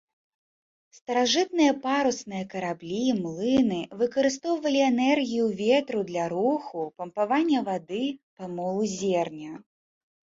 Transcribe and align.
Старажытныя 0.99 1.73
парусныя 1.83 2.45
караблі, 2.53 3.01
млыны, 3.19 3.77
выкарыстоўвалі 4.01 4.79
энергію 4.91 5.45
ветру 5.63 5.99
для 6.11 6.25
руху, 6.35 6.79
пампавання 7.03 7.59
вады, 7.73 8.05
памолу 8.41 8.83
зерня. 8.99 9.53